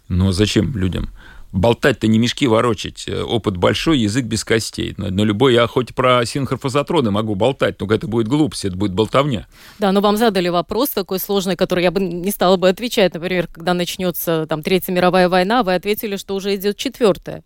[0.09, 1.11] Но зачем людям?
[1.57, 3.09] Болтать-то не мешки ворочать.
[3.09, 4.95] Опыт большой, язык без костей.
[4.99, 8.92] На, на любой, я хоть про синхрофазотроны могу болтать, но это будет глупость, это будет
[8.92, 9.47] болтовня.
[9.79, 13.14] Да, но вам задали вопрос такой сложный, который я бы не стала бы отвечать.
[13.14, 17.42] Например, когда начнется там Третья мировая война, вы ответили, что уже идет четвертая.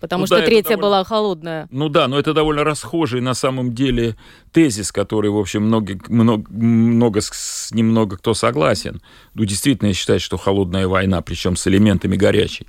[0.00, 0.82] Потому ну, что да, третья довольно...
[0.82, 1.68] была холодная.
[1.70, 4.16] Ну да, но это довольно расхожий на самом деле
[4.50, 9.02] тезис, который, в общем, много, много, много с ним много кто согласен.
[9.34, 12.66] Ну, действительно, я считаю, что холодная война, причем с элементами горячей,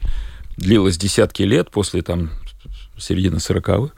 [0.62, 2.30] длилась десятки лет после там
[2.97, 3.95] середины сороковых,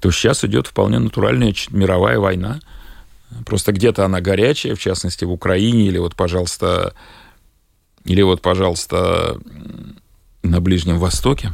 [0.00, 2.60] то сейчас идет вполне натуральная мировая война.
[3.46, 6.94] Просто где-то она горячая, в частности, в Украине, или вот, пожалуйста,
[8.04, 9.38] или вот, пожалуйста,
[10.42, 11.52] на Ближнем Востоке.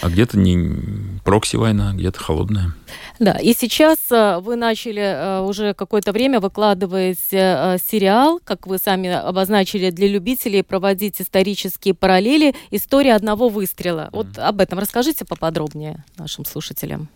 [0.00, 2.74] А где-то не прокси-война, где-то холодная.
[3.18, 8.78] Да, и сейчас э, вы начали э, уже какое-то время выкладывать э, сериал, как вы
[8.78, 14.08] сами обозначили, для любителей проводить исторические параллели «История одного выстрела».
[14.12, 14.40] Вот mm.
[14.40, 17.08] об этом расскажите поподробнее нашим слушателям.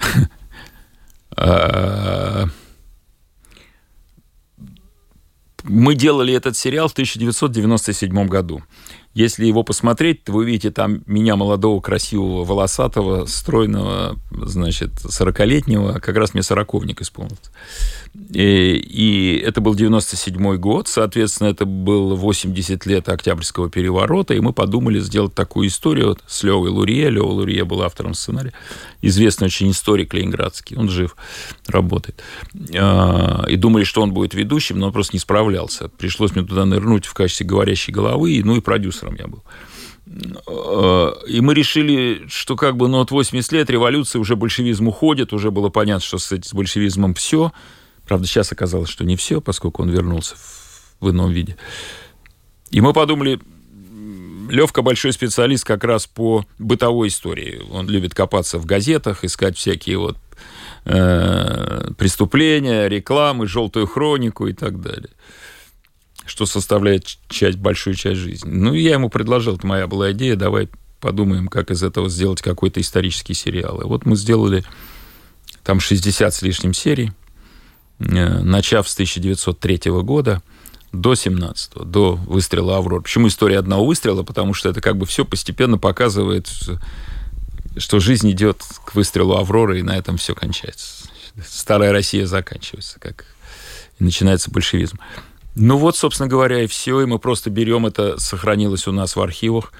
[1.36, 2.46] А,
[5.64, 8.62] мы делали этот сериал в 1997 году.
[9.14, 16.16] Если его посмотреть, то вы увидите там меня, молодого, красивого, волосатого, стройного, значит, 40-летнего, как
[16.16, 17.52] раз мне сороковник исполнился.
[18.32, 24.52] И, и это был 97 год, соответственно, это был 80 лет Октябрьского переворота, и мы
[24.52, 27.10] подумали сделать такую историю с Левой Лурье.
[27.10, 28.52] Лева Лурье был автором сценария,
[29.02, 31.16] известный очень историк ленинградский, он жив,
[31.66, 32.22] работает.
[32.76, 35.88] А, и думали, что он будет ведущим, но он просто не справлялся.
[35.88, 39.42] Пришлось мне туда нырнуть в качестве говорящей головы, ну и продюсером я был.
[40.46, 45.32] А, и мы решили, что как бы, ну, вот 80 лет революции, уже большевизм уходит,
[45.32, 47.52] уже было понятно, что с большевизмом все–
[48.06, 51.56] Правда, сейчас оказалось, что не все, поскольку он вернулся в, в ином виде.
[52.70, 53.40] И мы подумали,
[54.50, 57.62] Левка большой специалист как раз по бытовой истории.
[57.70, 60.18] Он любит копаться в газетах, искать всякие вот
[60.84, 65.10] э, преступления, рекламы, желтую хронику и так далее
[66.26, 68.48] что составляет часть, большую часть жизни.
[68.48, 70.68] Ну, я ему предложил, это моя была идея, давай
[71.00, 73.82] подумаем, как из этого сделать какой-то исторический сериал.
[73.82, 74.64] И вот мы сделали
[75.62, 77.12] там 60 с лишним серий.
[77.98, 80.42] Э, начав с 1903 года
[80.92, 83.02] до 17 до выстрела Аврор.
[83.02, 84.22] Почему история одного выстрела?
[84.22, 86.48] Потому что это как бы все постепенно показывает,
[87.76, 91.08] что жизнь идет к выстрелу Авроры, и на этом все кончается.
[91.44, 93.26] Старая Россия заканчивается, как
[93.98, 94.98] и начинается большевизм.
[95.56, 99.20] Ну вот, собственно говоря, и все, и мы просто берем это, сохранилось у нас в
[99.20, 99.72] архивах,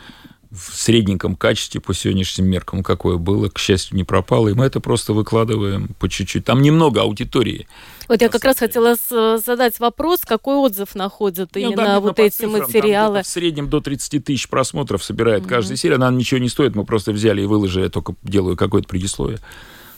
[0.55, 4.81] в средненьком качестве по сегодняшним меркам, какое было, к счастью, не пропало, и мы это
[4.81, 6.45] просто выкладываем по чуть-чуть.
[6.45, 7.67] Там немного аудитории.
[8.09, 8.97] Вот я как раз хотела
[9.39, 13.23] задать вопрос, какой отзыв находят ну, именно да, вот эти цифрам, материалы?
[13.23, 15.49] в среднем до 30 тысяч просмотров собирает mm-hmm.
[15.49, 15.97] каждая серия.
[15.97, 19.41] Она ничего не стоит, мы просто взяли и выложили, я только делаю какое-то предисловие.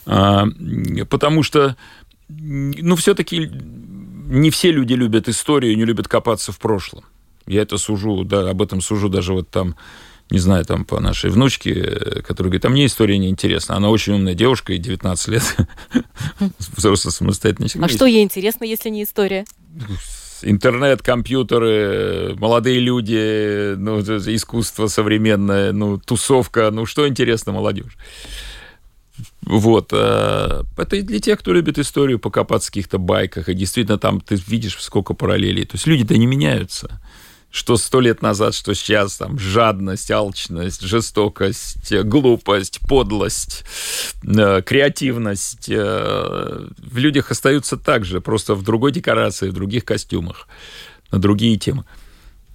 [0.05, 0.45] А,
[1.09, 1.75] потому что,
[2.29, 3.51] ну, все-таки
[4.27, 7.03] не все люди любят историю, не любят копаться в прошлом.
[7.45, 9.75] Я это сужу, да, об этом сужу даже вот там
[10.29, 13.75] не знаю, там по нашей внучке, которая говорит, а мне история не интересна.
[13.75, 15.57] Она очень умная девушка, и 19 лет,
[16.75, 19.45] взрослая самостоятельная А что ей интересно, если не история?
[20.43, 27.97] интернет, компьютеры, молодые люди, ну, искусство современное, ну, тусовка, ну, что интересно молодежь.
[29.41, 29.89] Вот.
[29.93, 34.21] Э, это и для тех, кто любит историю, покопаться в каких-то байках, и действительно там
[34.21, 35.65] ты видишь, сколько параллелей.
[35.65, 37.01] То есть люди-то не меняются
[37.49, 43.63] что сто лет назад, что сейчас, там, жадность, алчность, жестокость, глупость, подлость,
[44.23, 50.47] э, креативность э, в людях остаются так же, просто в другой декорации, в других костюмах,
[51.11, 51.85] на другие темы.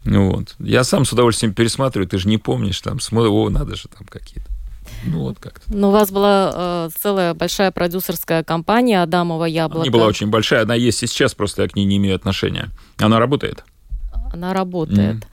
[0.04, 0.56] Вот.
[0.58, 4.06] Я сам с удовольствием пересматриваю, ты же не помнишь, там, смотрю, о, надо же там
[4.06, 4.50] какие-то.
[5.04, 5.62] Ну, вот как-то.
[5.72, 9.80] Ну, у вас была э, целая большая продюсерская компания «Адамова яблоко».
[9.80, 12.16] Она не была очень большая, она есть и сейчас, просто я к ней не имею
[12.16, 12.70] отношения.
[12.98, 13.64] Она работает
[14.32, 15.16] она работает.
[15.16, 15.24] Mm.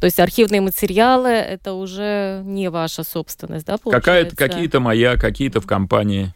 [0.00, 4.34] То есть архивные материалы это уже не ваша собственность, да, получается?
[4.34, 6.34] Какие-то моя, какие-то в компании.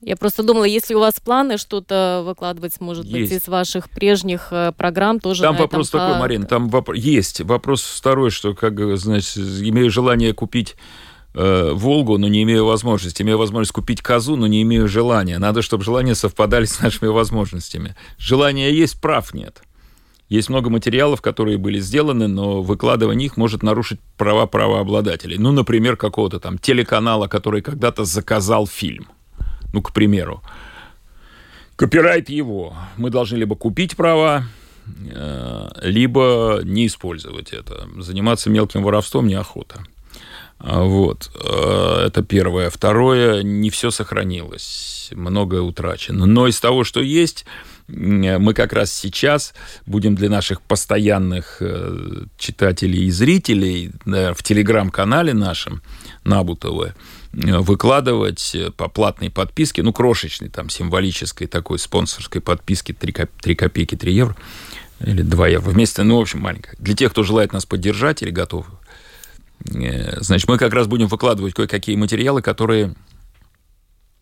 [0.00, 3.32] Я просто думала, если у вас планы что-то выкладывать, может есть.
[3.32, 5.42] быть, из ваших прежних э, программ тоже.
[5.42, 6.00] Там вопрос этом...
[6.00, 6.94] такой, Марин, там воп...
[6.94, 10.76] есть вопрос второй, что как значит, имею желание купить
[11.34, 13.22] э, Волгу, но не имею возможности.
[13.22, 15.38] Имею возможность купить козу, но не имею желания.
[15.38, 17.96] Надо, чтобы желания совпадали с нашими возможностями.
[18.18, 19.62] Желания есть, прав нет.
[20.28, 25.38] Есть много материалов, которые были сделаны, но выкладывание их может нарушить права правообладателей.
[25.38, 29.06] Ну, например, какого-то там телеканала, который когда-то заказал фильм.
[29.72, 30.42] Ну, к примеру.
[31.76, 32.76] Копирайт его.
[32.96, 34.44] Мы должны либо купить права,
[34.86, 37.88] э, либо не использовать это.
[37.96, 39.84] Заниматься мелким воровством неохота.
[40.58, 41.30] А, вот.
[41.42, 42.68] Э, это первое.
[42.68, 45.10] Второе, не все сохранилось.
[45.14, 46.26] Многое утрачено.
[46.26, 47.46] Но из того, что есть,
[47.88, 49.54] мы как раз сейчас
[49.86, 55.82] будем для наших постоянных э, читателей и зрителей в телеграм-канале нашем
[56.24, 56.94] Набутова
[57.32, 63.96] э, выкладывать по платной подписке, ну, крошечной, там, символической такой спонсорской подписке 3, 3 копейки,
[63.96, 64.36] 3 евро,
[65.00, 66.76] или 2 евро вместе, ну, в общем, маленькая.
[66.78, 68.66] Для тех, кто желает нас поддержать или готов,
[69.64, 72.94] э, значит, мы как раз будем выкладывать кое-какие материалы, которые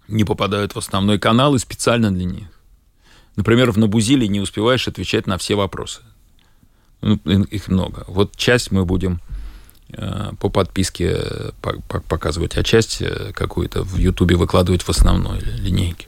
[0.06, 2.55] не попадают в основной канал и специально для них.
[3.36, 6.00] Например, в Набузиле не успеваешь отвечать на все вопросы.
[7.02, 8.04] Ну, их много.
[8.08, 9.20] Вот часть мы будем
[9.90, 11.20] э, по подписке
[12.08, 16.06] показывать, а часть э, какую-то в Ютубе выкладывать в основной линейке.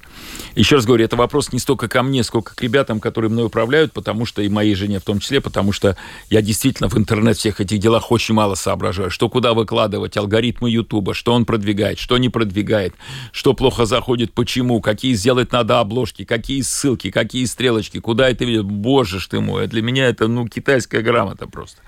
[0.54, 3.92] Еще раз говорю, это вопрос не столько ко мне, сколько к ребятам, которые мной управляют,
[3.92, 5.96] потому что и моей жене в том числе, потому что
[6.30, 9.10] я действительно в интернет всех этих делах очень мало соображаю.
[9.10, 12.94] Что куда выкладывать, алгоритмы Ютуба, что он продвигает, что не продвигает,
[13.32, 18.66] что плохо заходит, почему, какие сделать надо обложки, какие ссылки, какие стрелочки, куда это ведет.
[18.66, 21.80] Боже ж ты мой, для меня это, ну, китайская грамота просто.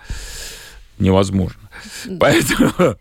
[0.98, 1.70] невозможно.
[2.18, 2.96] Поэтому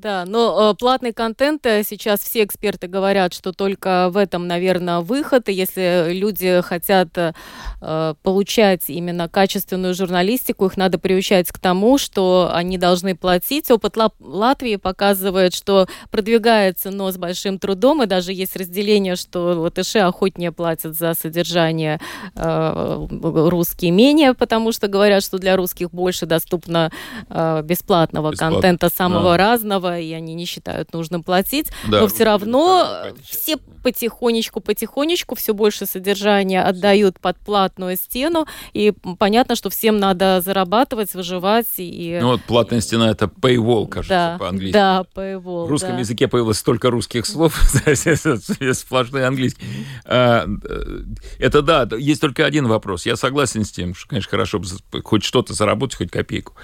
[0.00, 5.00] да, но э, платный контент э, сейчас все эксперты говорят, что только в этом, наверное,
[5.00, 5.48] выход.
[5.48, 12.50] И если люди хотят э, получать именно качественную журналистику, их надо приучать к тому, что
[12.52, 13.70] они должны платить.
[13.70, 19.60] Опыт Лап- Латвии показывает, что продвигается, но с большим трудом, и даже есть разделение, что
[19.60, 22.00] латыши охотнее платят за содержание
[22.36, 26.90] э, русские менее, потому что говорят, что для русских больше доступно
[27.28, 28.54] э, бесплатного Бесплатно.
[28.54, 29.36] контента самого А.
[29.36, 31.68] разного, и они не считают нужным платить.
[31.88, 38.92] Да, но все равно все потихонечку, потихонечку все больше содержания отдают под платную стену, и
[39.18, 44.36] понятно, что всем надо зарабатывать, выживать и ну, вот платная стена это paywall, кажется, да,
[44.38, 44.72] по-английски.
[44.74, 45.98] да, paywall, В русском да.
[46.00, 47.54] языке появилось столько русских слов,
[48.74, 49.62] сплошной английский.
[50.04, 51.02] А, э,
[51.38, 53.06] Это да, есть только один вопрос.
[53.06, 54.66] Я согласен с тем, что, конечно, хорошо бы
[55.02, 56.54] хоть что-то заработать, хоть копейку.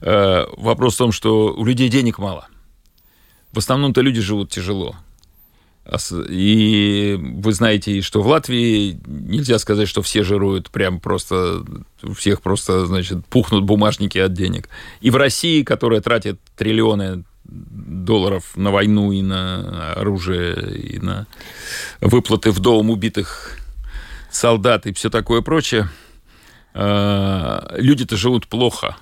[0.00, 2.48] Э, Вопрос в том, что у людей денег мало.
[3.58, 4.94] В основном-то люди живут тяжело.
[5.84, 5.96] А
[6.28, 11.64] И вы знаете, что в Латвии нельзя сказать, что все жируют прям просто,
[12.04, 14.68] у всех просто, значит, пухнут бумажники от денег.
[15.00, 21.26] И в России, которая тратит триллионы долларов на войну и на оружие, и на
[22.00, 23.58] выплаты в дом убитых
[24.30, 25.88] солдат и все такое прочее,
[26.74, 28.96] э, люди-то живут плохо.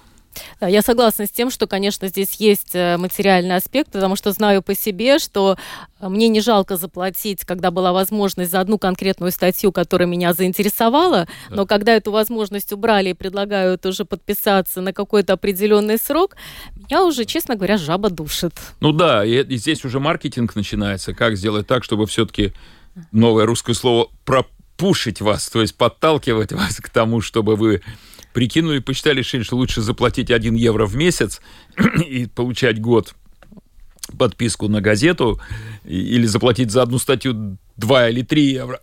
[0.60, 4.62] Да, я согласна с тем, что, конечно, здесь есть э, материальный аспект, потому что знаю
[4.62, 5.56] по себе, что
[6.00, 11.26] э, мне не жалко заплатить, когда была возможность за одну конкретную статью, которая меня заинтересовала,
[11.50, 16.36] но когда эту возможность убрали и предлагают уже подписаться на какой-то определенный срок,
[16.76, 18.54] меня уже, честно говоря, жаба душит.
[18.80, 21.14] Ну да, и, и здесь уже маркетинг начинается.
[21.14, 22.52] Как сделать так, чтобы все-таки
[23.12, 27.82] новое русское слово пропушить вас, то есть подталкивать вас к тому, чтобы вы
[28.36, 31.40] прикинули, посчитали, решили, что лучше заплатить 1 евро в месяц
[32.06, 33.14] и получать год
[34.18, 35.40] подписку на газету
[35.86, 38.80] или заплатить за одну статью 2 или 3 евро.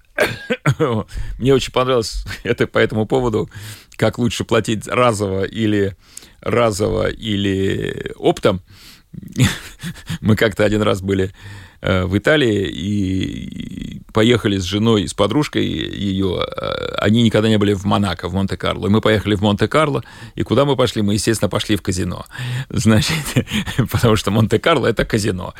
[1.37, 3.47] Мне очень понравилось это по этому поводу,
[3.95, 5.95] как лучше платить разово или
[6.41, 8.59] разово или оптом.
[10.21, 11.31] Мы как-то один раз были
[11.83, 16.45] в Италии и поехали с женой с подружкой ее.
[16.45, 18.87] э, Они никогда не были в Монако, в Монте-Карло.
[18.87, 20.03] Мы поехали в Монте-Карло.
[20.35, 21.01] И куда мы пошли?
[21.01, 22.25] Мы, естественно, пошли в казино.
[22.69, 23.17] Значит,
[23.91, 25.53] потому что Монте-Карло– это казино.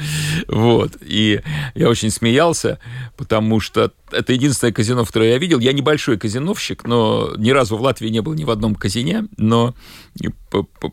[0.47, 0.93] Вот.
[1.01, 1.41] И
[1.76, 2.80] я очень смеялся,
[3.17, 5.59] потому что это единственное казино, которое я видел.
[5.59, 9.74] Я небольшой казиновщик, но ни разу в Латвии не был ни в одном казине, но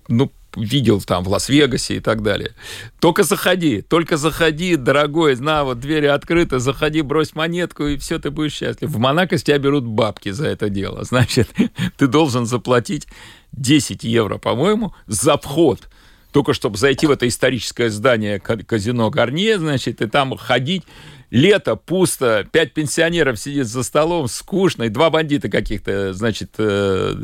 [0.09, 2.55] ну, видел там в Лас-Вегасе и так далее.
[3.01, 8.31] Только заходи, только заходи, дорогой, на, вот двери открыты, заходи, брось монетку, и все, ты
[8.31, 8.91] будешь счастлив.
[8.91, 11.05] В Монако с тебя берут бабки за это дело.
[11.05, 11.49] Значит,
[11.97, 13.07] ты должен заплатить
[13.53, 15.89] 10 евро, по-моему, за вход.
[16.33, 20.85] Только чтобы зайти в это историческое здание ка- казино Гарнье, значит, и там ходить.
[21.31, 27.15] Лето, пусто, пять пенсионеров сидит за столом, скучно, и два бандита каких-то, значит, э,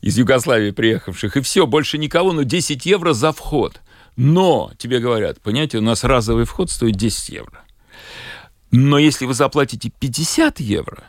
[0.00, 3.80] из Югославии приехавших, и все, больше никого, но 10 евро за вход.
[4.16, 7.64] Но, тебе говорят, понимаете, у нас разовый вход стоит 10 евро.
[8.70, 11.04] Но если вы заплатите 50 евро,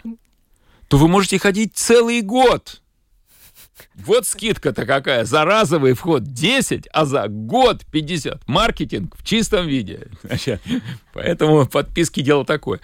[0.87, 2.81] то вы можете ходить целый год.
[3.95, 5.25] Вот скидка-то какая.
[5.25, 8.47] За разовый вход 10, а за год 50.
[8.47, 10.07] Маркетинг в чистом виде.
[10.23, 10.61] Значит,
[11.13, 12.79] Поэтому подписки дело такое.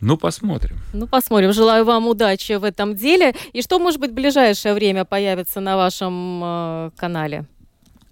[0.00, 0.78] Ну, посмотрим.
[0.92, 1.52] Ну, посмотрим.
[1.52, 3.34] Желаю вам удачи в этом деле.
[3.52, 7.46] И что, может быть, в ближайшее время появится на вашем э, канале?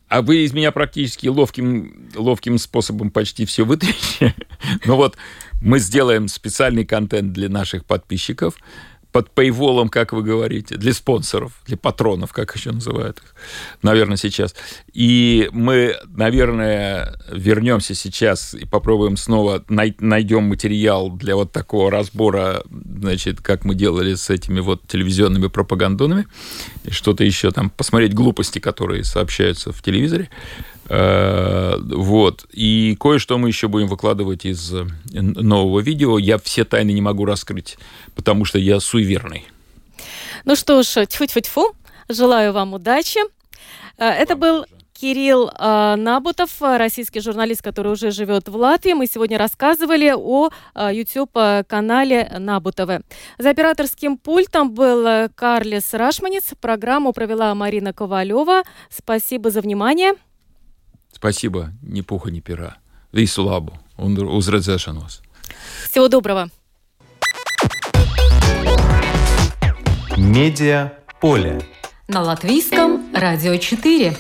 [0.08, 4.34] А вы из меня практически ловким, ловким способом почти все вытащите.
[4.84, 5.16] Но вот
[5.60, 8.56] мы сделаем специальный контент для наших подписчиков
[9.16, 13.34] под пейволом, как вы говорите, для спонсоров, для патронов, как еще называют их,
[13.80, 14.54] наверное, сейчас.
[14.92, 22.62] И мы, наверное, вернемся сейчас и попробуем снова най- найдем материал для вот такого разбора,
[22.70, 26.26] значит, как мы делали с этими вот телевизионными пропагандонами,
[26.84, 30.28] и что-то еще там, посмотреть глупости, которые сообщаются в телевизоре.
[30.88, 32.46] Э, Вот.
[32.52, 36.18] И кое-что мы еще будем выкладывать из э, нового видео.
[36.18, 37.76] Я все тайны не могу раскрыть,
[38.14, 39.46] потому что я суеверный.
[40.44, 41.74] Ну что ж, тьфу-тьфу-тьфу.
[42.08, 43.20] Желаю вам удачи.
[43.98, 44.64] Э, Это был
[44.98, 48.94] Кирилл Набутов, российский журналист, который уже живет в Латвии.
[48.94, 50.48] Мы сегодня рассказывали о
[50.90, 53.02] YouTube-канале Набутовы.
[53.36, 56.44] За операторским пультом был Карлис Рашманец.
[56.58, 58.62] Программу провела Марина Ковалева.
[58.88, 60.14] Спасибо за внимание.
[61.16, 62.76] Спасибо, ни пуха, ни пера.
[63.38, 65.22] Labu un uz redzēšanos.
[65.90, 66.50] Всего доброго.
[70.18, 71.62] Медиа поле.
[72.06, 74.14] На латвийском радио 4.